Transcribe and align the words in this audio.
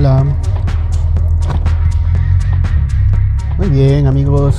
hola. 0.00 0.24
Muy 3.58 3.68
bien 3.68 4.06
amigos, 4.06 4.58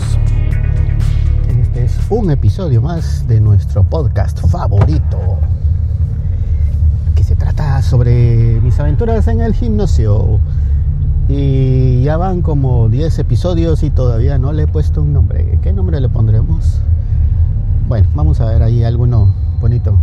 este 1.50 1.86
es 1.86 1.98
un 2.12 2.30
episodio 2.30 2.80
más 2.80 3.28
de 3.28 3.42
nuestro 3.42 3.84
podcast 3.84 4.40
favorito, 4.48 5.40
que 7.16 7.24
se 7.24 7.36
trata 7.36 7.82
sobre 7.82 8.62
mis 8.62 8.80
aventuras 8.80 9.28
en 9.30 9.42
el 9.42 9.56
gimnasio. 9.56 10.40
Y 11.28 12.04
ya 12.04 12.18
van 12.18 12.44
como 12.44 12.88
10 12.90 13.18
episodios 13.18 13.82
y 13.82 13.90
todavía 13.90 14.38
no 14.38 14.54
le 14.54 14.64
he 14.64 14.68
puesto 14.68 15.02
un 15.02 15.12
nombre. 15.12 15.58
¿Qué 15.64 15.74
nombre 15.74 16.00
le 16.00 16.10
pondremos? 16.10 16.82
Bueno, 17.88 18.08
vamos 18.14 18.40
a 18.42 18.46
ver 18.46 18.62
ahí 18.62 18.84
alguno 18.84 19.34
bonito. 19.60 19.98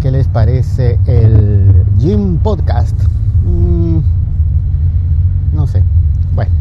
¿Qué 0.00 0.12
les 0.12 0.28
parece 0.28 1.00
el 1.06 1.84
Gym 1.98 2.38
Podcast? 2.38 2.94
Mm, 3.48 4.00
no 5.54 5.66
sé. 5.66 5.82
Bueno, 6.34 6.52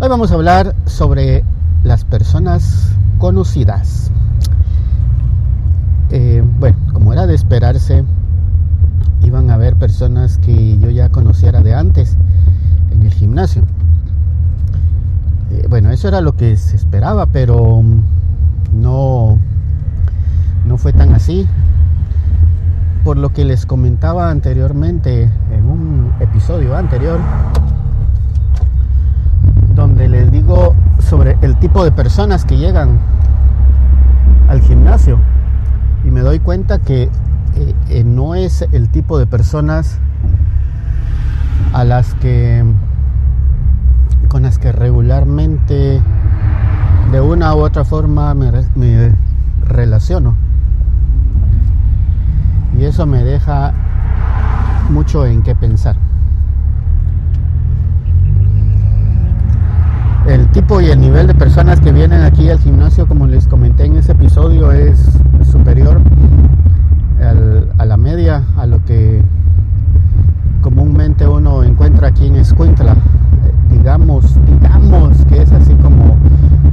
hoy 0.00 0.08
vamos 0.08 0.30
a 0.30 0.34
hablar 0.34 0.74
sobre 0.84 1.44
las 1.82 2.04
personas 2.04 2.94
conocidas. 3.18 4.10
Eh, 6.10 6.44
bueno, 6.60 6.76
como 6.92 7.12
era 7.14 7.26
de 7.26 7.34
esperarse, 7.34 8.04
iban 9.22 9.50
a 9.50 9.54
haber 9.54 9.76
personas 9.76 10.36
que 10.36 10.78
yo 10.78 10.90
ya 10.90 11.08
conociera 11.08 11.62
de 11.62 11.74
antes 11.74 12.18
en 12.90 13.02
el 13.02 13.12
gimnasio. 13.12 13.62
Eh, 15.52 15.66
bueno, 15.70 15.90
eso 15.90 16.08
era 16.08 16.20
lo 16.20 16.36
que 16.36 16.56
se 16.58 16.76
esperaba, 16.76 17.26
pero 17.26 17.82
no, 18.72 19.38
no 20.66 20.76
fue 20.76 20.92
tan 20.92 21.14
así 21.14 21.48
por 23.04 23.18
lo 23.18 23.34
que 23.34 23.44
les 23.44 23.66
comentaba 23.66 24.30
anteriormente 24.30 25.28
en 25.52 25.64
un 25.66 26.14
episodio 26.20 26.74
anterior, 26.74 27.20
donde 29.74 30.08
les 30.08 30.32
digo 30.32 30.74
sobre 31.00 31.36
el 31.42 31.56
tipo 31.58 31.84
de 31.84 31.92
personas 31.92 32.46
que 32.46 32.56
llegan 32.56 32.98
al 34.48 34.62
gimnasio. 34.62 35.18
Y 36.02 36.10
me 36.10 36.20
doy 36.20 36.38
cuenta 36.38 36.78
que 36.78 37.02
eh, 37.02 37.74
eh, 37.90 38.04
no 38.04 38.34
es 38.34 38.62
el 38.72 38.88
tipo 38.88 39.18
de 39.18 39.26
personas 39.26 39.98
a 41.74 41.84
las 41.84 42.14
que 42.14 42.64
con 44.28 44.42
las 44.44 44.58
que 44.58 44.72
regularmente 44.72 46.00
de 47.12 47.20
una 47.20 47.54
u 47.54 47.58
otra 47.58 47.84
forma 47.84 48.32
me, 48.32 48.50
me 48.74 49.12
relaciono 49.68 50.43
y 52.78 52.84
eso 52.84 53.06
me 53.06 53.22
deja 53.22 53.72
mucho 54.90 55.26
en 55.26 55.42
qué 55.42 55.54
pensar. 55.54 55.96
El 60.26 60.48
tipo 60.48 60.80
y 60.80 60.86
el 60.86 61.00
nivel 61.00 61.26
de 61.26 61.34
personas 61.34 61.80
que 61.80 61.92
vienen 61.92 62.22
aquí 62.22 62.48
al 62.48 62.58
gimnasio, 62.58 63.06
como 63.06 63.26
les 63.26 63.46
comenté 63.46 63.84
en 63.84 63.96
ese 63.96 64.12
episodio, 64.12 64.72
es 64.72 64.98
superior 65.50 66.00
a 67.78 67.84
la 67.84 67.96
media, 67.96 68.42
a 68.56 68.66
lo 68.66 68.82
que 68.84 69.22
comúnmente 70.62 71.26
uno 71.26 71.62
encuentra 71.62 72.08
aquí 72.08 72.26
en 72.26 72.36
Escuintla. 72.36 72.96
digamos, 73.70 74.38
digamos 74.46 75.24
que 75.26 75.42
es 75.42 75.52
así 75.52 75.74
como 75.74 76.16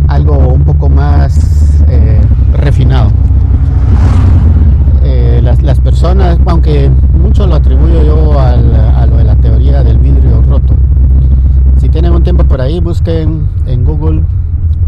algo 0.08 0.38
un 0.38 0.63
poco 0.63 0.89
más 0.89 1.83
eh, 1.88 2.21
refinado 2.53 3.11
las, 5.41 5.80
personas, 5.80 6.38
aunque 6.45 6.89
mucho 6.89 7.41
lo 7.52 7.58
atribuyo 7.58 8.02
yo 8.02 8.39
a 8.39 9.06
lo 9.06 9.17
de 9.17 9.26
la 9.26 9.36
teoría 9.36 9.84
del 9.84 9.98
vidrio 9.98 10.42
roto. 10.42 10.73
Si 11.80 11.89
tienen 11.89 12.14
un 12.14 12.23
tiempo 12.23 12.45
por 12.45 12.62
ahí, 12.62 12.80
busquen 12.80 13.45
en 13.66 13.84
Google 13.84 14.23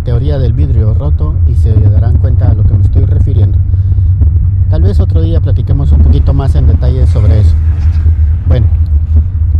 teoría 0.05 0.37
del 0.37 0.53
vidrio 0.53 0.93
roto 0.93 1.35
y 1.45 1.55
se 1.55 1.73
darán 1.73 2.19
cuenta 2.19 2.51
a 2.51 2.53
lo 2.53 2.63
que 2.63 2.73
me 2.73 2.81
estoy 2.81 3.03
refiriendo. 3.03 3.57
Tal 4.69 4.81
vez 4.81 5.01
otro 5.01 5.21
día 5.21 5.41
platiquemos 5.41 5.91
un 5.91 6.03
poquito 6.03 6.33
más 6.33 6.55
en 6.55 6.67
detalle 6.67 7.05
sobre 7.05 7.41
eso. 7.41 7.53
Bueno, 8.47 8.67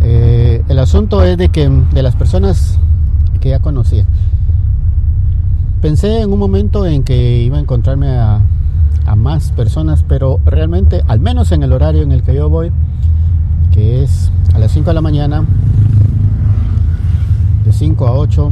eh, 0.01 0.63
el 0.69 0.79
asunto 0.79 1.23
es 1.23 1.37
de 1.37 1.49
que 1.49 1.69
de 1.69 2.03
las 2.03 2.15
personas 2.15 2.79
que 3.41 3.49
ya 3.49 3.59
conocía, 3.59 4.05
pensé 5.81 6.21
en 6.21 6.31
un 6.31 6.39
momento 6.39 6.85
en 6.85 7.03
que 7.03 7.41
iba 7.43 7.57
a 7.57 7.59
encontrarme 7.59 8.17
a 8.17 8.39
a 9.05 9.15
más 9.15 9.51
personas, 9.51 10.03
pero 10.07 10.39
realmente, 10.45 11.03
al 11.07 11.19
menos 11.19 11.51
en 11.51 11.63
el 11.63 11.73
horario 11.73 12.03
en 12.03 12.11
el 12.11 12.23
que 12.23 12.33
yo 12.33 12.49
voy, 12.49 12.71
que 13.73 14.03
es 14.03 14.31
a 14.53 14.59
las 14.59 14.71
5 14.71 14.89
de 14.89 14.93
la 14.93 15.01
mañana, 15.01 15.43
de 17.65 17.71
5 17.73 18.07
a 18.07 18.11
8, 18.13 18.51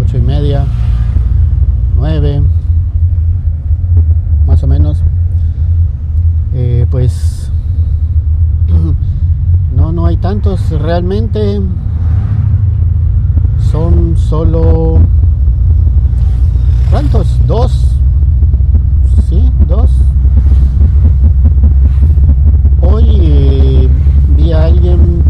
8 0.00 0.18
y 0.18 0.20
media, 0.22 0.64
9, 1.96 2.42
más 4.46 4.62
o 4.62 4.66
menos, 4.66 5.02
eh, 6.54 6.86
pues 6.90 7.50
no, 9.76 9.92
no 9.92 10.06
hay 10.06 10.16
tantos 10.16 10.70
realmente, 10.70 11.60
son 13.70 14.16
solo, 14.16 14.98
¿cuántos? 16.90 17.46
Dos 17.46 17.92
dos. 19.66 19.90
Hoy 22.80 23.04
eh, 23.20 23.88
vi 24.36 24.51
alguien 24.62 25.22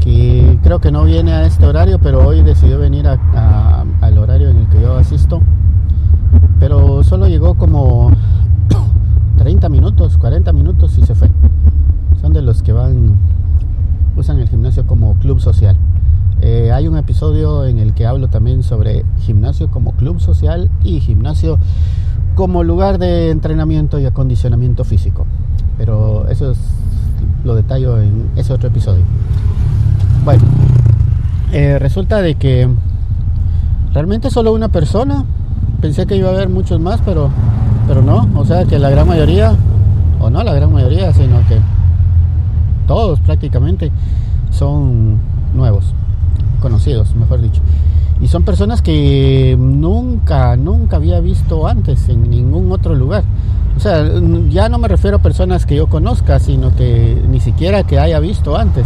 que 0.00 0.58
creo 0.62 0.80
que 0.80 0.90
no 0.90 1.04
viene 1.04 1.32
a 1.32 1.46
este 1.46 1.66
horario, 1.66 1.98
pero 1.98 2.26
hoy 2.26 2.42
decidió 2.42 2.78
venir 2.78 3.06
al 3.06 4.18
horario 4.18 4.50
en 4.50 4.58
el 4.58 4.68
que 4.68 4.80
yo 4.80 4.96
asisto. 4.96 5.40
Pero 6.58 7.02
solo 7.04 7.28
llegó 7.28 7.54
como 7.54 8.10
30 9.38 9.68
minutos, 9.68 10.16
40 10.18 10.52
minutos 10.52 10.98
y 10.98 11.06
se 11.06 11.14
fue. 11.14 11.30
Son 12.20 12.32
de 12.32 12.42
los 12.42 12.62
que 12.62 12.72
van, 12.72 13.16
usan 14.16 14.38
el 14.38 14.48
gimnasio 14.48 14.86
como 14.86 15.14
club 15.14 15.40
social. 15.40 15.76
Eh, 16.40 16.70
hay 16.72 16.88
un 16.88 16.96
episodio 16.96 17.66
en 17.66 17.78
el 17.78 17.94
que 17.94 18.06
hablo 18.06 18.28
también 18.28 18.62
sobre 18.62 19.04
gimnasio 19.18 19.70
como 19.70 19.92
club 19.92 20.20
social 20.20 20.70
y 20.84 21.00
gimnasio 21.00 21.58
como 22.34 22.62
lugar 22.62 22.98
de 22.98 23.30
entrenamiento 23.30 23.98
y 23.98 24.06
acondicionamiento 24.06 24.84
físico. 24.84 25.26
Pero 25.76 26.28
eso 26.28 26.52
es 26.52 26.58
lo 27.48 27.54
detallo 27.54 27.98
en 27.98 28.30
ese 28.36 28.52
otro 28.52 28.68
episodio. 28.68 29.02
Bueno, 30.22 30.42
eh, 31.50 31.78
resulta 31.78 32.20
de 32.20 32.34
que 32.34 32.68
realmente 33.94 34.30
solo 34.30 34.52
una 34.52 34.68
persona. 34.68 35.24
Pensé 35.80 36.06
que 36.06 36.16
iba 36.16 36.28
a 36.28 36.32
haber 36.32 36.50
muchos 36.50 36.78
más, 36.78 37.00
pero, 37.04 37.30
pero 37.86 38.02
no. 38.02 38.28
O 38.36 38.44
sea 38.44 38.66
que 38.66 38.78
la 38.78 38.90
gran 38.90 39.08
mayoría, 39.08 39.56
o 40.20 40.28
no 40.28 40.42
la 40.44 40.52
gran 40.52 40.70
mayoría, 40.70 41.10
sino 41.14 41.38
que 41.48 41.58
todos 42.86 43.18
prácticamente 43.20 43.90
son 44.50 45.18
nuevos, 45.54 45.94
conocidos, 46.60 47.14
mejor 47.16 47.40
dicho. 47.40 47.62
Y 48.20 48.28
son 48.28 48.42
personas 48.42 48.82
que 48.82 49.56
nunca, 49.58 50.54
nunca 50.56 50.96
había 50.96 51.20
visto 51.20 51.66
antes 51.66 52.10
en 52.10 52.28
ningún 52.28 52.70
otro 52.72 52.94
lugar. 52.94 53.24
O 53.78 53.80
sea, 53.80 54.04
ya 54.48 54.68
no 54.68 54.78
me 54.78 54.88
refiero 54.88 55.18
a 55.18 55.20
personas 55.20 55.64
que 55.64 55.76
yo 55.76 55.86
conozca, 55.86 56.40
sino 56.40 56.74
que 56.74 57.22
ni 57.28 57.38
siquiera 57.38 57.84
que 57.84 57.96
haya 58.00 58.18
visto 58.18 58.56
antes. 58.56 58.84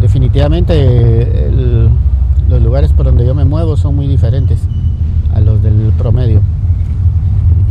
Definitivamente 0.00 1.50
los 2.48 2.62
lugares 2.62 2.92
por 2.92 3.06
donde 3.06 3.26
yo 3.26 3.34
me 3.34 3.44
muevo 3.44 3.76
son 3.76 3.96
muy 3.96 4.06
diferentes 4.06 4.60
a 5.34 5.40
los 5.40 5.60
del 5.64 5.92
promedio. 5.98 6.42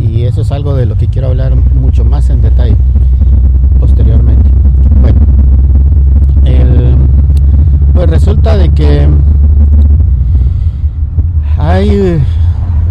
Y 0.02 0.24
eso 0.24 0.42
es 0.42 0.52
algo 0.52 0.76
de 0.76 0.86
lo 0.86 0.98
que 0.98 1.08
quiero 1.08 1.28
hablar 1.28 1.56
mucho 1.56 2.04
más 2.04 2.30
en 2.30 2.42
detalle 2.42 2.76
posteriormente. 3.80 4.50
Bueno, 5.02 5.20
pues 7.94 8.10
resulta 8.10 8.58
de 8.58 8.68
que 8.68 9.08
hay 11.58 12.22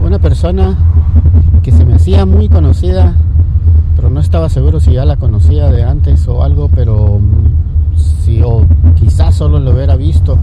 una 0.02 0.19
persona 0.19 0.75
que 1.62 1.73
se 1.73 1.85
me 1.85 1.94
hacía 1.94 2.26
muy 2.26 2.49
conocida, 2.49 3.14
pero 3.97 4.11
no 4.11 4.20
estaba 4.20 4.49
seguro 4.49 4.81
si 4.81 4.93
ya 4.93 5.05
la 5.05 5.17
conocía 5.17 5.70
de 5.70 5.85
antes 5.85 6.26
o 6.29 6.43
algo, 6.43 6.69
pero 6.75 7.20
si 7.97 8.43
o 8.43 8.64
quizás 8.97 9.35
solo 9.35 9.59
lo 9.59 9.73
hubiera 9.73 9.97
visto, 9.97 10.38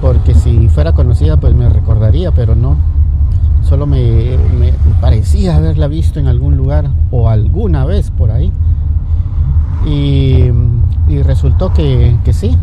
porque 0.00 0.34
si 0.34 0.68
fuera 0.68 0.92
conocida 0.92 1.36
pues 1.36 1.54
me 1.54 1.68
recordaría, 1.68 2.32
pero 2.32 2.54
no. 2.54 2.76
Solo 3.62 3.86
me, 3.86 4.38
parecía 5.00 5.56
haberla 5.56 5.88
visto 5.88 6.20
en 6.20 6.28
algún 6.28 6.56
lugar 6.56 6.88
o 7.10 7.28
alguna 7.28 7.84
vez 7.84 8.10
por 8.10 8.30
ahí. 8.30 8.52
Y, 9.84 10.50
resultó 11.22 11.72
que, 11.72 12.16
que 12.24 12.32
sí, 12.32 12.56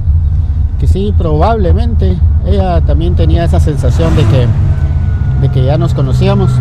sí, 0.88 1.14
probablemente 1.18 2.18
ella 2.46 2.82
también 2.82 3.16
tenía 3.16 3.46
esa 3.46 3.60
sensación 3.60 4.16
de 4.16 4.24
que, 4.26 4.48
de 5.42 5.50
que 5.50 5.66
ya 5.66 5.78
nos 5.78 5.94
conocíamos. 5.94 6.52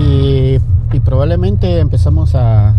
Y, 0.00 0.58
probablemente 1.04 1.78
empezamos 1.78 2.34
a, 2.34 2.74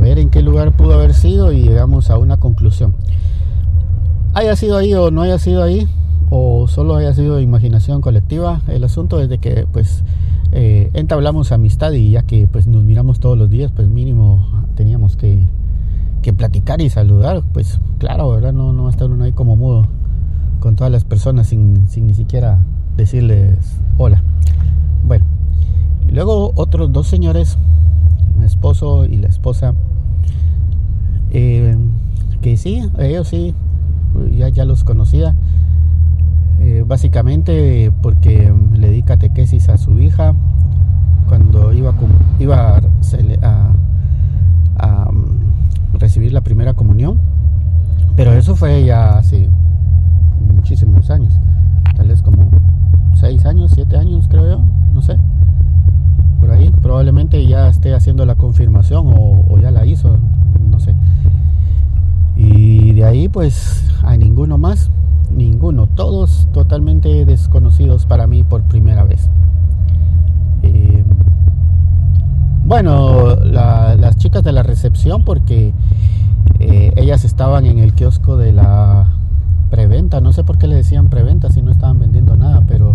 ver 0.00 0.18
en 0.18 0.28
qué 0.28 0.42
lugar 0.42 0.76
pudo 0.76 0.94
haber 0.94 1.14
sido 1.14 1.52
y 1.52 1.62
llegamos 1.62 2.10
a 2.10 2.18
una 2.18 2.36
conclusión. 2.36 2.94
Haya 4.34 4.54
sido 4.54 4.76
ahí 4.76 4.94
o 4.94 5.10
no 5.10 5.22
haya 5.22 5.38
sido 5.38 5.62
ahí, 5.62 5.88
o 6.30 6.68
solo 6.68 6.96
haya 6.96 7.12
sido 7.14 7.40
imaginación 7.40 8.00
colectiva, 8.00 8.60
el 8.68 8.84
asunto 8.84 9.20
es 9.20 9.28
de 9.28 9.38
que 9.38 9.66
pues 9.72 10.04
eh, 10.52 10.90
entablamos 10.92 11.50
amistad 11.50 11.92
y 11.92 12.12
ya 12.12 12.22
que 12.22 12.46
pues 12.46 12.66
nos 12.66 12.84
miramos 12.84 13.18
todos 13.18 13.36
los 13.36 13.50
días, 13.50 13.72
pues 13.74 13.88
mínimo 13.88 14.46
teníamos 14.74 15.16
que, 15.16 15.40
que 16.22 16.32
platicar 16.32 16.80
y 16.80 16.90
saludar, 16.90 17.42
pues 17.52 17.80
claro, 17.98 18.30
¿verdad? 18.30 18.52
No, 18.52 18.72
no 18.72 18.88
estar 18.90 19.10
uno 19.10 19.24
ahí 19.24 19.32
como 19.32 19.56
mudo 19.56 19.88
con 20.60 20.76
todas 20.76 20.92
las 20.92 21.04
personas 21.04 21.48
sin, 21.48 21.88
sin 21.88 22.06
ni 22.06 22.14
siquiera 22.14 22.58
decirles 22.96 23.58
hola. 23.98 24.22
Luego 26.16 26.52
otros 26.54 26.90
dos 26.92 27.08
señores, 27.08 27.58
mi 28.38 28.46
esposo 28.46 29.04
y 29.04 29.18
la 29.18 29.28
esposa, 29.28 29.74
eh, 31.28 31.76
que 32.40 32.56
sí, 32.56 32.82
ellos 32.98 33.28
sí, 33.28 33.54
ya, 34.34 34.48
ya 34.48 34.64
los 34.64 34.82
conocía, 34.82 35.34
eh, 36.58 36.84
básicamente 36.86 37.92
porque 38.00 38.50
le 38.72 38.92
di 38.92 39.02
catequesis 39.02 39.68
a 39.68 39.76
su 39.76 40.00
hija 40.00 40.34
cuando 41.28 41.74
iba, 41.74 41.90
a, 41.92 43.72
a, 44.78 45.12
mm, 45.12 45.98
recibir 45.98 46.32
la 46.32 46.40
primera 46.40 46.72
comunión, 46.72 47.18
pero 48.16 48.32
eso 48.32 48.56
fue 48.56 48.86
ya 48.86 49.18
hace 49.18 49.50
muchísimos 50.50 51.10
años, 51.10 51.38
tal 51.94 52.08
vez 52.08 52.22
como 52.22 52.48
6 53.16 53.44
años, 53.44 53.72
7 53.74 53.98
años 53.98 54.28
creo 54.30 54.48
yo, 54.48 54.64
no 54.94 55.02
sé, 55.02 55.18
probablemente 56.82 57.46
ya 57.46 57.68
esté 57.68 57.94
haciendo 57.94 58.24
la 58.26 58.34
confirmación 58.34 59.12
o, 59.16 59.58
ya 59.58 59.70
la 59.70 59.86
hizo, 59.86 60.18
no 60.70 60.80
sé. 60.80 60.94
Y 62.36 62.92
de 62.92 63.04
ahí 63.04 63.28
pues 63.28 63.84
a 64.02 64.16
ninguno 64.16 64.58
más, 64.58 64.90
ninguno, 65.30 65.86
todos 65.86 66.48
totalmente 66.52 67.24
desconocidos 67.24 68.06
para 68.06 68.26
mí 68.26 68.44
por 68.44 68.62
primera 68.62 69.04
vez. 69.04 69.30
Eh, 70.62 71.04
bueno, 72.64 73.36
las 73.36 74.16
chicas 74.16 74.42
de 74.42 74.52
la 74.52 74.62
recepción 74.62 75.24
porque 75.24 75.72
eh, 76.58 76.92
ellas 76.96 77.24
estaban 77.24 77.66
en 77.66 77.78
el 77.78 77.94
kiosco 77.94 78.36
de 78.36 78.52
la 78.52 79.12
preventa, 79.70 80.20
no 80.20 80.32
sé 80.32 80.44
por 80.44 80.58
qué 80.58 80.66
le 80.66 80.76
decían 80.76 81.08
preventa 81.08 81.50
si 81.50 81.62
no 81.62 81.70
estaban 81.70 81.98
vendiendo 81.98 82.36
nada, 82.36 82.62
pero 82.66 82.92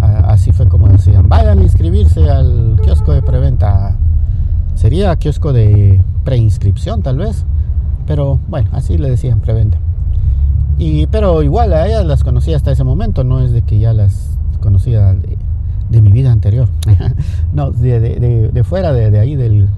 así 0.00 0.52
fue 0.52 0.68
como 0.68 0.88
decían, 0.88 1.28
vayan 1.28 1.58
a 1.58 1.62
inscribirse 1.62 2.28
al 2.28 2.78
kiosco 2.82 3.12
de 3.12 3.22
preventa. 3.22 3.96
Sería 4.74 5.16
kiosco 5.16 5.52
de 5.52 6.02
preinscripción 6.24 7.02
tal 7.02 7.18
vez, 7.18 7.44
pero 8.06 8.38
bueno, 8.48 8.68
así 8.72 8.96
le 8.96 9.10
decían 9.10 9.40
preventa. 9.40 9.78
Y, 10.78 11.06
pero 11.08 11.42
igual 11.42 11.72
a 11.72 11.86
ellas 11.86 12.06
las 12.06 12.22
conocía 12.22 12.56
hasta 12.56 12.70
ese 12.70 12.84
momento, 12.84 13.24
no 13.24 13.40
es 13.40 13.50
de 13.50 13.62
que 13.62 13.78
ya 13.80 13.92
las 13.92 14.38
conocía 14.60 15.14
de, 15.90 16.02
mi 16.02 16.12
vida 16.12 16.30
anterior, 16.30 16.68
no, 17.52 17.72
de, 17.72 18.62
fuera 18.64 18.92
de, 18.92 19.18
ahí 19.18 19.34
del, 19.34 19.68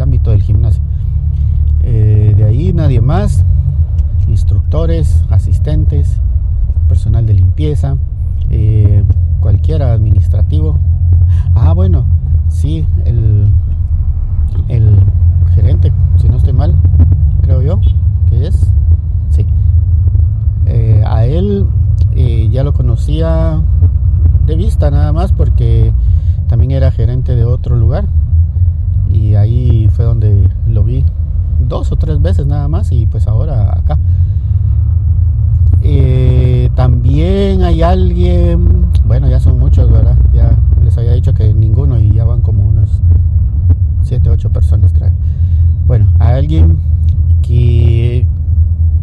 ámbito 0.00 0.30
del 0.30 0.42
gimnasio. 0.42 0.82
Eh, 1.82 2.34
de 2.36 2.44
ahí 2.44 2.72
nadie 2.72 3.00
más, 3.00 3.44
instructores, 4.28 5.24
asistentes, 5.30 6.20
personal 6.88 7.26
de 7.26 7.34
limpieza, 7.34 7.96
eh, 8.50 9.02
cualquiera 9.40 9.92
administrativo. 9.92 10.78
Ah, 11.54 11.72
bueno, 11.72 12.04
sí, 12.48 12.86
el, 13.04 13.48
el 14.68 14.96
gerente, 15.54 15.92
si 16.18 16.28
no 16.28 16.36
estoy 16.36 16.52
mal, 16.52 16.74
creo 17.42 17.62
yo, 17.62 17.80
que 18.28 18.46
es, 18.46 18.72
sí. 19.30 19.46
Eh, 20.66 21.02
a 21.06 21.24
él 21.26 21.66
eh, 22.12 22.48
ya 22.50 22.62
lo 22.62 22.72
conocía 22.72 23.60
de 24.46 24.56
vista 24.56 24.90
nada 24.90 25.12
más 25.12 25.32
porque 25.32 25.92
también 26.48 26.72
era 26.72 26.90
gerente 26.90 27.34
de 27.34 27.44
otro 27.44 27.76
lugar 27.76 28.04
y 29.12 29.34
ahí 29.34 29.88
fue 29.92 30.04
donde 30.04 30.48
lo 30.66 30.84
vi 30.84 31.04
dos 31.68 31.92
o 31.92 31.96
tres 31.96 32.20
veces 32.20 32.46
nada 32.46 32.68
más 32.68 32.90
y 32.92 33.06
pues 33.06 33.26
ahora 33.26 33.78
acá. 33.78 33.98
Eh, 35.82 36.70
también 36.74 37.62
hay 37.62 37.82
alguien, 37.82 38.79
que 41.22 41.52
ninguno 41.54 42.00
y 42.00 42.12
ya 42.12 42.24
van 42.24 42.40
como 42.40 42.64
unos 42.64 43.02
7, 44.02 44.30
8 44.30 44.50
personas, 44.50 44.92
creo. 44.92 45.12
Bueno, 45.86 46.10
hay 46.18 46.38
alguien 46.38 46.78
que 47.42 48.26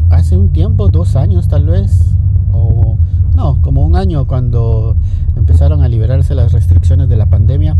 hace 0.10 0.38
un 0.38 0.50
tiempo, 0.50 0.90
dos 0.90 1.16
años 1.16 1.48
tal 1.48 1.66
vez, 1.66 2.16
o 2.52 2.98
no, 3.36 3.62
como 3.62 3.86
un 3.86 3.96
año 3.96 4.25
cuando 4.25 4.96
empezaron 5.36 5.81
a 5.84 5.88
liberarse 5.88 6.34
las 6.34 6.52
restricciones 6.54 7.08
de 7.08 7.18
la 7.18 7.28
pandemia, 7.28 7.78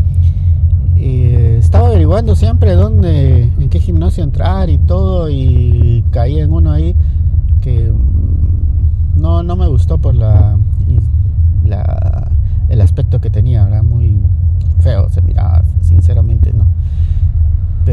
eh, 0.96 1.58
estaba 1.60 1.88
averiguando 1.88 2.36
siempre 2.36 2.74
dónde, 2.74 3.52
en 3.60 3.70
qué 3.70 3.80
gimnasio 3.80 4.24
entrar 4.24 4.70
y 4.70 4.78
todo, 4.78 5.30
y 5.30 6.04
caí 6.12 6.40
en 6.40 6.52
uno 6.52 6.72
ahí 6.72 6.96
que 7.62 7.92
no, 9.16 9.44
no 9.44 9.56
me 9.56 9.68
gustó 9.68 9.98
por 9.98 10.16
la, 10.16 10.58
el 12.70 12.82
aspecto 12.82 13.20
que 13.22 13.30
tenía, 13.30 13.67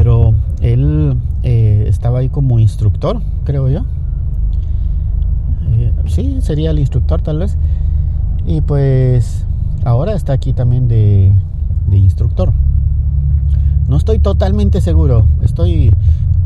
Pero 0.05 0.35
él 0.61 1.17
eh, 1.41 1.85
estaba 1.87 2.19
ahí 2.19 2.29
como 2.29 2.59
instructor, 2.59 3.23
creo 3.43 3.69
yo. 3.69 3.79
Eh, 5.71 5.91
sí, 6.05 6.37
sería 6.41 6.69
el 6.69 6.77
instructor 6.77 7.23
tal 7.23 7.39
vez. 7.39 7.57
Y 8.45 8.61
pues 8.61 9.47
ahora 9.83 10.13
está 10.13 10.33
aquí 10.33 10.53
también 10.53 10.87
de, 10.87 11.33
de 11.87 11.97
instructor. 11.97 12.53
No 13.87 13.97
estoy 13.97 14.19
totalmente 14.19 14.79
seguro, 14.79 15.25
estoy 15.41 15.91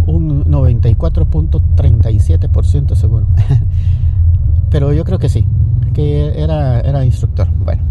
un 0.07 0.45
94.37% 0.45 2.95
seguro. 2.95 3.27
Pero 4.69 4.93
yo 4.93 5.03
creo 5.03 5.19
que 5.19 5.27
sí, 5.27 5.45
que 5.93 6.41
era, 6.41 6.79
era 6.79 7.03
instructor. 7.03 7.49
Bueno, 7.65 7.81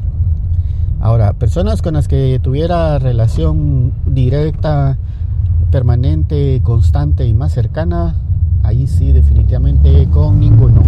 ahora, 0.99 1.35
personas 1.35 1.83
con 1.83 1.93
las 1.93 2.09
que 2.09 2.41
tuviera 2.43 2.99
relación 2.99 3.93
directa, 4.07 4.97
permanente, 5.71 6.61
constante 6.63 7.27
y 7.27 7.35
más 7.35 7.53
cercana, 7.53 8.17
ahí 8.63 8.87
sí 8.87 9.13
definitivamente 9.13 10.09
con 10.09 10.41
ninguno. 10.41 10.83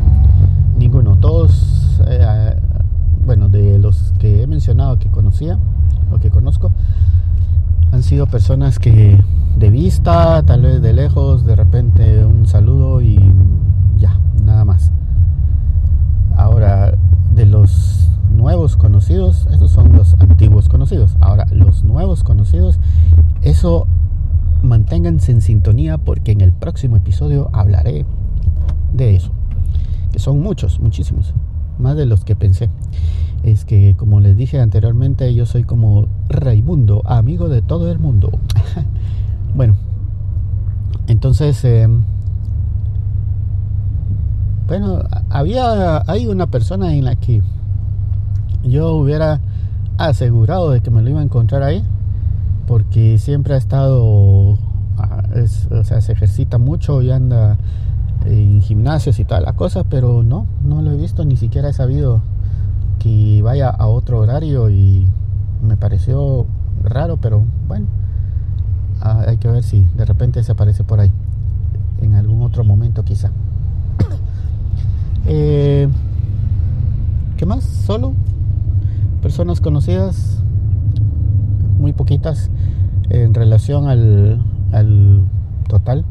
Ninguno. 0.77 1.17
Todos, 1.17 2.01
eh, 2.07 2.57
bueno, 3.25 3.49
de 3.49 3.79
los 3.79 4.13
que 4.19 4.43
he 4.43 4.47
mencionado 4.47 4.99
que 4.99 5.09
conocía 5.09 5.59
o 6.13 6.19
que 6.19 6.31
conozco, 6.31 6.73
han 7.93 8.03
sido 8.03 8.27
personas 8.27 8.79
que 8.79 9.23
de 9.57 9.71
vista, 9.71 10.43
tal 10.43 10.63
vez 10.63 10.81
de 10.81 10.93
lejos, 10.93 11.45
de 11.45 11.57
repente 11.57 12.25
un 12.25 12.47
saludo 12.47 13.03
y 13.03 13.19
ya, 13.99 14.19
nada 14.43 14.65
más. 14.65 14.93
Ahora, 16.37 16.95
de 17.35 17.47
los 17.47 18.09
nuevos 18.31 18.77
conocidos, 18.77 19.47
esos 19.53 19.71
son 19.71 19.93
los 19.93 20.15
antiguos 20.15 20.69
conocidos. 20.69 21.17
Ahora, 21.21 21.47
los 21.51 21.85
nuevos 21.85 22.25
conocidos, 22.25 22.79
eso 23.43 23.87
manténganse 24.63 25.33
en 25.33 25.41
sintonía 25.41 25.99
porque 25.99 26.33
en 26.33 26.41
el 26.41 26.53
próximo 26.53 26.97
episodio 26.97 27.51
hablaré 27.53 28.05
de 28.93 29.17
eso. 29.17 29.31
Que 30.13 30.19
son 30.19 30.41
muchos, 30.41 30.81
muchísimos, 30.81 31.35
más 31.79 31.97
de 31.97 32.07
los 32.07 32.25
que 32.25 32.37
pensé. 32.37 32.69
Es 33.43 33.65
que, 33.65 33.95
como 33.97 34.21
les 34.21 34.37
dije 34.37 34.61
anteriormente, 34.61 35.35
yo 35.35 35.47
soy 35.47 35.65
como 35.65 36.09
Raimundo, 36.29 37.03
amigo 37.07 37.49
de 37.49 37.63
todo 37.63 37.91
el 37.91 37.99
mundo. 37.99 38.31
bueno, 39.55 39.77
entonces... 41.07 41.65
Eh, 41.65 41.89
bueno, 44.67 45.03
había, 45.31 46.05
hay 46.09 46.29
una 46.29 46.47
persona 46.47 46.95
en 46.95 47.05
la 47.05 47.17
que 47.17 47.43
yo 48.63 48.95
hubiera 48.95 49.41
asegurado 49.99 50.71
de 50.71 50.81
que 50.81 50.91
me 50.91 51.03
lo 51.03 51.11
iba 51.11 51.19
a 51.19 51.25
encontrar 51.25 51.65
ahí, 51.65 51.85
porque 52.81 53.19
siempre 53.19 53.53
ha 53.53 53.57
estado, 53.59 54.57
ah, 54.97 55.23
o 55.71 55.85
sea, 55.85 56.01
se 56.01 56.13
ejercita 56.13 56.57
mucho 56.57 57.03
y 57.03 57.11
anda 57.11 57.59
en 58.25 58.63
gimnasios 58.63 59.19
y 59.19 59.27
toda 59.27 59.43
la 59.43 59.53
cosa, 59.53 59.85
pero 59.85 60.23
no, 60.23 60.47
no 60.65 60.81
lo 60.81 60.91
he 60.91 60.97
visto, 60.97 61.27
ni 61.27 61.37
siquiera 61.37 61.69
he 61.69 61.73
sabido 61.75 62.23
que 62.99 63.43
vaya 63.43 63.69
a 63.69 63.87
otro 63.87 64.21
horario 64.21 64.71
y 64.71 65.07
me 65.63 65.77
pareció 65.77 66.47
raro, 66.83 67.19
pero 67.19 67.45
bueno, 67.69 67.85
ah, 69.03 69.25
hay 69.29 69.37
que 69.37 69.49
ver 69.49 69.63
si 69.63 69.87
de 69.95 70.07
repente 70.07 70.43
se 70.43 70.53
aparece 70.53 70.83
por 70.83 71.01
ahí, 71.01 71.13
en 72.01 72.15
algún 72.15 72.41
otro 72.43 72.65
momento 72.65 73.05
quizá. 73.05 73.31
Eh, 75.27 75.87
¿Qué 77.37 77.45
más? 77.45 77.63
Solo 77.63 78.15
personas 79.21 79.61
conocidas, 79.61 80.40
muy 81.81 81.93
poquitas 81.93 82.51
en 83.09 83.35
relación 83.35 83.89
al, 83.89 85.25
total 85.69 86.05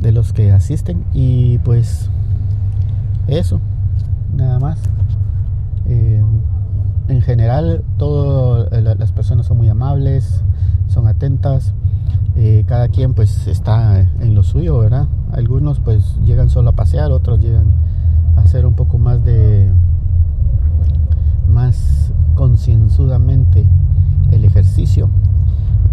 de 0.00 0.12
los 0.12 0.32
que 0.32 0.52
asisten 0.52 1.04
y 1.14 1.58
pues 1.58 2.10
eso, 3.26 3.60
nada 4.34 4.58
más. 4.58 4.78
Eh, 5.86 6.22
en 7.08 7.22
general, 7.22 7.84
todas 7.96 8.82
las 8.98 9.12
personas 9.12 9.46
son 9.46 9.56
muy 9.56 9.68
amables, 9.68 10.42
son 10.88 11.06
atentas. 11.06 11.72
Eh, 12.36 12.64
cada 12.66 12.88
quien 12.88 13.14
pues 13.14 13.46
está 13.46 14.00
en 14.00 14.34
lo 14.34 14.42
suyo, 14.42 14.78
¿verdad? 14.78 15.08
Algunos 15.32 15.80
pues 15.80 16.18
llegan 16.24 16.50
solo 16.50 16.70
a 16.70 16.72
pasear, 16.72 17.10
otros 17.12 17.40
llegan 17.40 17.72
a 18.36 18.42
hacer 18.42 18.66
un 18.66 18.74
poco 18.74 18.98
más 18.98 19.24
de 19.24 19.72
más 21.48 22.12
concienzudamente 22.34 23.66
el 24.36 24.44
ejercicio 24.44 25.10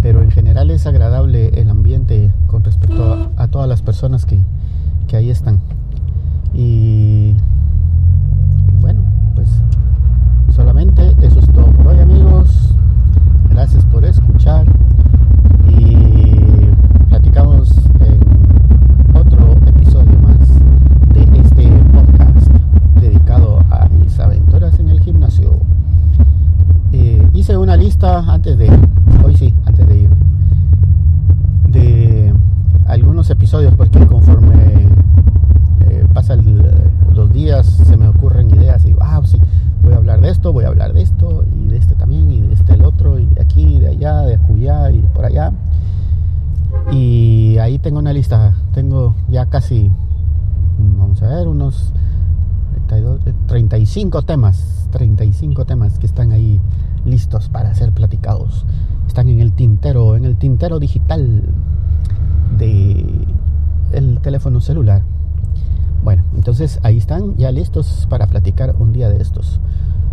pero 0.03 0.21
en 0.21 0.31
general 0.31 0.69
es 0.69 0.85
agradable 0.85 1.50
el 1.59 1.69
ambiente 1.69 2.29
con 2.47 2.62
respecto 2.63 3.31
a, 3.38 3.47
todas 3.47 3.69
las 3.69 3.81
personas 3.81 4.25
que, 4.25 4.38
que 5.07 5.15
ahí 5.15 5.29
están. 5.29 5.59
Y 6.53 7.35
bueno 8.81 9.01
pues 9.33 9.47
solamente 10.53 11.15
eso 11.21 11.39
es 11.39 11.47
todo 11.53 11.67
por 11.67 11.88
hoy 11.88 12.00
amigos 12.00 12.75
gracias 13.50 13.85
por 13.85 14.03
escuchar 14.03 14.65
y 15.69 15.95
platicamos 17.07 17.71
en 18.01 19.15
otro 19.15 19.53
episodio 19.65 20.19
más 20.19 20.38
de 21.13 21.39
este 21.39 21.69
podcast 21.93 22.51
dedicado 23.00 23.62
a 23.71 23.88
mis 23.88 24.19
aventuras 24.19 24.77
en 24.79 24.89
el 24.89 25.00
gimnasio 25.00 25.62
eh, 26.91 27.25
hice 27.33 27.57
una 27.57 27.77
lista 27.77 28.19
antes 28.31 28.57
de 28.57 28.69
hoy 29.25 29.35
sí 29.35 29.55
antes 29.65 29.88
de 29.88 29.97
ir 29.97 30.09
de 31.69 32.33
algunos 32.85 33.29
episodios 33.29 33.73
porque 33.75 34.05
conforme 34.05 34.88
eh, 35.81 36.05
pasan 36.13 36.62
los 37.13 37.31
días 37.31 37.65
se 37.65 37.97
me 37.97 38.07
ocurren 38.07 38.50
ideas 38.51 38.83
y 38.83 38.89
digo, 38.89 39.00
ah 39.01 39.21
sí 39.25 39.39
voy 39.83 39.93
a 39.93 39.97
hablar 39.97 40.21
de 40.21 40.29
esto 40.29 40.53
voy 40.53 40.65
a 40.65 40.67
hablar 40.67 40.93
de 40.93 41.01
esto 41.01 41.45
y 41.55 41.67
de 41.69 41.77
este 41.77 41.95
también 41.95 42.31
y 42.31 42.41
de 42.41 42.53
este 42.53 42.73
el 42.73 42.83
otro 42.85 43.19
y 43.19 43.25
de 43.25 43.41
aquí 43.41 43.79
de 43.79 43.89
allá 43.89 44.21
de 44.21 44.35
acullá 44.35 44.91
y 44.91 45.00
por 45.13 45.25
allá 45.25 45.51
y 46.93 47.57
ahí 47.57 47.79
tengo 47.79 48.00
una 48.00 48.13
lista 48.13 48.55
tengo 48.73 49.15
ya 49.29 49.47
casi 49.47 49.91
vamos 50.97 51.21
a 51.21 51.27
ver 51.27 51.47
unos 51.47 51.93
35 53.47 54.21
temas 54.23 54.73
35 54.93 55.65
temas 55.65 55.97
que 55.97 56.05
están 56.05 56.31
ahí 56.31 56.62
listos 57.03 57.50
para 57.50 57.73
ser 57.73 57.91
platicados. 57.91 58.65
Están 59.07 59.27
en 59.27 59.39
el 59.39 59.53
tintero, 59.53 60.15
en 60.15 60.25
el 60.25 60.38
tintero 60.38 60.79
digital 60.79 61.43
de 62.57 63.27
el 63.91 64.19
teléfono 64.21 64.62
celular. 64.62 65.03
Bueno, 66.03 66.23
entonces 66.35 66.79
ahí 66.83 66.97
están 66.97 67.35
ya 67.38 67.51
listos 67.51 68.07
para 68.09 68.27
platicar 68.27 68.75
un 68.77 68.93
día 68.93 69.09
de 69.09 69.21
estos 69.21 69.59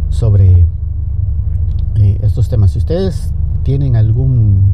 sobre 0.09 0.67
eh, 1.97 2.19
estos 2.23 2.49
temas. 2.49 2.73
Si 2.73 2.79
ustedes 2.79 3.33
tienen 3.63 3.97
algún 3.97 4.73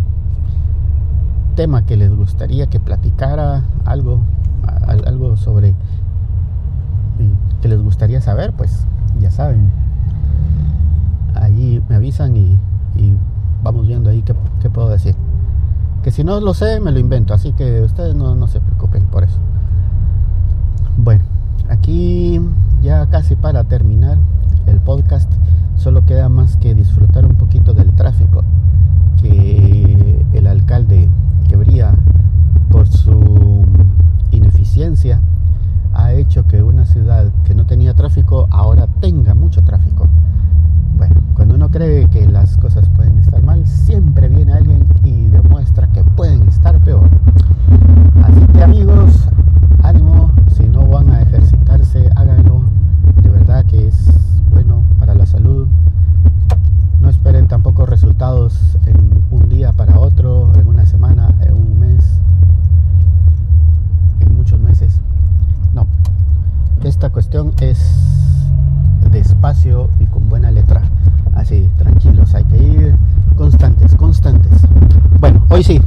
tema 1.57 1.87
que 1.87 1.97
les 1.97 2.15
gustaría 2.15 2.69
que 2.69 2.79
platicara, 2.79 3.65
algo, 3.85 4.21
algo 4.87 5.37
sobre 5.37 5.71
eh, 5.71 5.75
que 7.61 7.69
les 7.69 7.81
gustaría 7.81 8.21
saber, 8.21 8.53
pues 8.53 8.87
ya 9.19 9.31
saben, 9.31 9.73
ahí 11.35 11.83
me 11.89 11.97
avisan 11.97 12.37
y, 12.37 12.59
vamos 13.65 13.89
viendo 13.89 14.11
ahí 14.11 14.23
qué, 14.23 14.71
puedo 14.71 14.89
decir. 14.89 15.17
Que 16.05 16.13
si 16.13 16.23
no 16.23 16.39
lo 16.41 16.55
sé, 16.55 16.79
me 16.79 16.93
lo 16.93 17.01
invento, 17.01 17.35
así 17.35 17.53
que 17.53 17.83
ustedes 17.83 18.15
no 18.15 18.47
se 18.47 18.61
preocupen 18.61 19.05
por 19.07 19.25
eso. 19.25 19.41
Bueno, 20.99 21.25
aquí 21.69 22.41
ya 22.83 23.07
casi 23.07 23.35
para 23.35 23.65
terminar 23.65 24.19
el 24.67 24.81
podcast, 24.81 25.31
solo 25.77 26.05
queda 26.05 26.29
más 26.29 26.57
que 26.59 26.75
disfrutar 26.75 27.27
un 27.27 27.35
poquito 27.35 27.75
del 27.75 27.93
tráfico 27.93 28.45
que 29.21 30.25
el 30.33 30.47
alcalde 30.47 31.09
por 32.71 32.87
su 32.87 33.65
ineficiencia 34.31 35.21
ha 35.93 36.13
hecho 36.13 36.47
que 36.47 36.63
una 36.63 36.87
ciudad 36.87 37.31
que 37.45 37.55
no 37.55 37.67
tenía 37.67 37.95
tráfico 37.95 38.49
ahora 38.51 38.87
tenga 39.01 39.35
mucho 39.35 39.63
tráfico. 39.63 40.09
Bueno, 40.97 41.17
cuando 41.35 41.55
uno 41.55 41.71
cree 41.71 42.09
que 42.09 42.16
esta 66.97 67.11
cuestión 67.11 67.53
es 67.61 67.79
despacio 69.11 69.91
y 70.01 70.07
con 70.07 70.31
buena 70.31 70.51
letra. 70.51 70.81
Así, 71.35 71.69
tranquilos, 71.77 72.35
hay 72.35 72.45
que 72.45 72.57
ir 72.57 72.97
constantes, 73.37 73.95
constantes. 73.97 74.63
Bueno, 75.21 75.45
hoy 75.51 75.63
sí, 75.63 75.79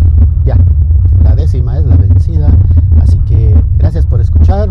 ya. 0.46 0.56
La 1.24 1.36
décima 1.36 1.80
es 1.80 1.86
la 1.86 1.96
vencida. 1.96 2.52
Así 3.02 3.18
que 3.28 3.60
gracias 3.80 4.06
por 4.06 4.22
escuchar. 4.22 4.70